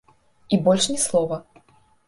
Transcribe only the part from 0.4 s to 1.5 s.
І больш ні слова.